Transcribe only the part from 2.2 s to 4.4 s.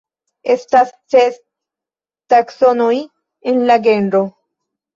taksonoj en la genro.